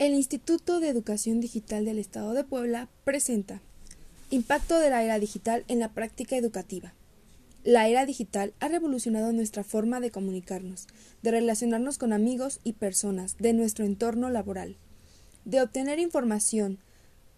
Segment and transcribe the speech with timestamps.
[0.00, 3.60] El Instituto de Educación Digital del Estado de Puebla presenta
[4.30, 6.94] Impacto de la era digital en la práctica educativa.
[7.64, 10.86] La era digital ha revolucionado nuestra forma de comunicarnos,
[11.20, 14.78] de relacionarnos con amigos y personas de nuestro entorno laboral,
[15.44, 16.78] de obtener información,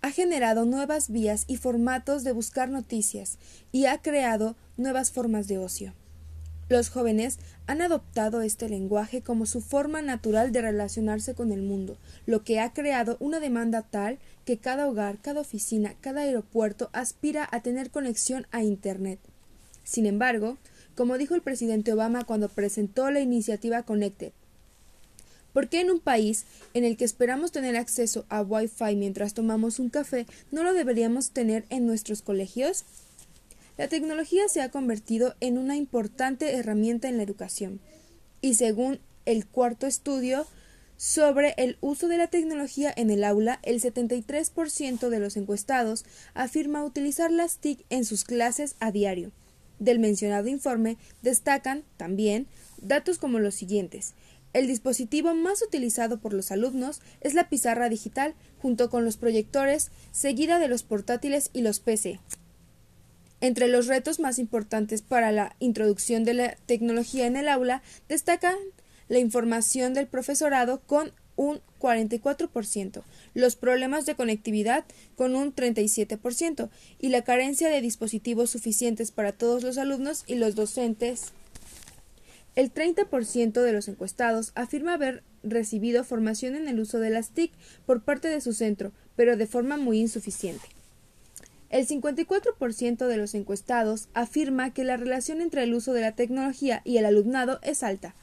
[0.00, 3.36] ha generado nuevas vías y formatos de buscar noticias
[3.70, 5.92] y ha creado nuevas formas de ocio.
[6.68, 7.38] Los jóvenes
[7.68, 11.96] han adoptado este lenguaje como su forma natural de relacionarse con el mundo,
[12.26, 17.48] lo que ha creado una demanda tal que cada hogar, cada oficina, cada aeropuerto aspira
[17.52, 19.20] a tener conexión a Internet.
[19.84, 20.58] Sin embargo,
[20.96, 24.32] como dijo el presidente Obama cuando presentó la iniciativa Connected,
[25.52, 29.78] ¿por qué en un país en el que esperamos tener acceso a Wi-Fi mientras tomamos
[29.78, 32.84] un café no lo deberíamos tener en nuestros colegios?
[33.76, 37.80] La tecnología se ha convertido en una importante herramienta en la educación
[38.40, 40.46] y según el cuarto estudio
[40.96, 46.84] sobre el uso de la tecnología en el aula, el 73% de los encuestados afirma
[46.84, 49.32] utilizar las TIC en sus clases a diario.
[49.78, 52.46] Del mencionado informe destacan también
[52.80, 54.14] datos como los siguientes.
[54.54, 59.90] El dispositivo más utilizado por los alumnos es la pizarra digital junto con los proyectores,
[60.12, 62.20] seguida de los portátiles y los PC.
[63.40, 68.56] Entre los retos más importantes para la introducción de la tecnología en el aula destacan
[69.08, 73.02] la información del profesorado con un 44%,
[73.34, 74.84] los problemas de conectividad
[75.16, 80.54] con un 37% y la carencia de dispositivos suficientes para todos los alumnos y los
[80.54, 81.32] docentes.
[82.54, 87.52] El 30% de los encuestados afirma haber recibido formación en el uso de las TIC
[87.84, 90.75] por parte de su centro, pero de forma muy insuficiente.
[91.68, 96.80] El 54% de los encuestados afirma que la relación entre el uso de la tecnología
[96.84, 98.14] y el alumnado es alta.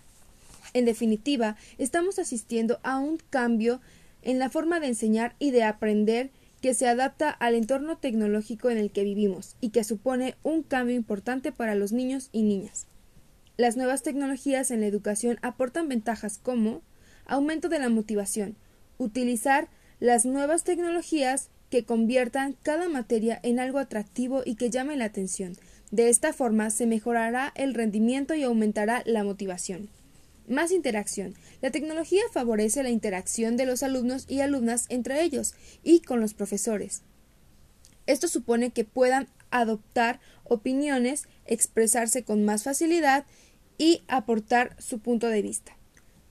[0.73, 3.81] En definitiva, estamos asistiendo a un cambio
[4.22, 8.77] en la forma de enseñar y de aprender que se adapta al entorno tecnológico en
[8.77, 12.88] el que vivimos y que supone un cambio importante para los niños y niñas.
[13.57, 16.81] Las nuevas tecnologías en la educación aportan ventajas como
[17.25, 18.56] aumento de la motivación,
[18.97, 19.68] utilizar
[20.00, 25.57] las nuevas tecnologías que conviertan cada materia en algo atractivo y que llame la atención.
[25.89, 29.89] De esta forma se mejorará el rendimiento y aumentará la motivación.
[30.47, 31.33] Más interacción.
[31.62, 36.35] La tecnología favorece la interacción de los alumnos y alumnas entre ellos y con los
[36.35, 37.01] profesores.
[38.06, 43.25] Esto supone que puedan adoptar opiniones, expresarse con más facilidad
[43.79, 45.75] y aportar su punto de vista.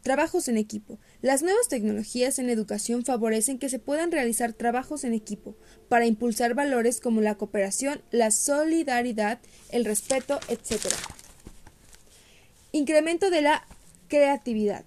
[0.03, 0.99] Trabajos en equipo.
[1.21, 5.57] Las nuevas tecnologías en educación favorecen que se puedan realizar trabajos en equipo
[5.89, 9.39] para impulsar valores como la cooperación, la solidaridad,
[9.71, 10.93] el respeto, etc.
[12.73, 13.65] Incremento de la
[14.09, 14.85] creatividad.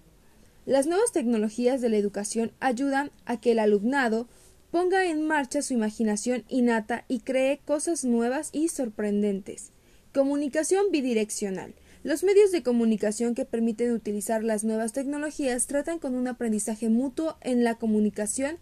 [0.66, 4.28] Las nuevas tecnologías de la educación ayudan a que el alumnado
[4.70, 9.72] ponga en marcha su imaginación innata y cree cosas nuevas y sorprendentes.
[10.14, 11.74] Comunicación bidireccional.
[12.06, 17.36] Los medios de comunicación que permiten utilizar las nuevas tecnologías tratan con un aprendizaje mutuo
[17.42, 18.60] en la comunicación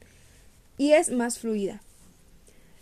[0.78, 1.82] y es más fluida.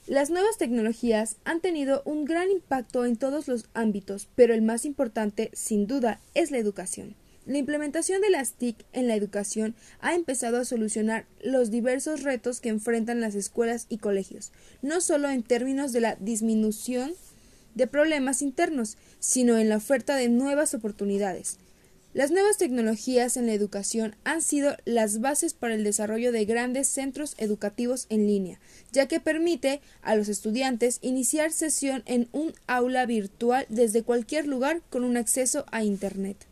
[0.05, 4.85] Las nuevas tecnologías han tenido un gran impacto en todos los ámbitos, pero el más
[4.85, 7.15] importante, sin duda, es la educación.
[7.47, 12.61] La implementación de las TIC en la educación ha empezado a solucionar los diversos retos
[12.61, 14.51] que enfrentan las escuelas y colegios,
[14.83, 17.13] no solo en términos de la disminución
[17.75, 21.57] de problemas internos, sino en la oferta de nuevas oportunidades.
[22.13, 26.89] Las nuevas tecnologías en la educación han sido las bases para el desarrollo de grandes
[26.89, 28.59] centros educativos en línea,
[28.91, 34.81] ya que permite a los estudiantes iniciar sesión en un aula virtual desde cualquier lugar
[34.89, 36.50] con un acceso a Internet.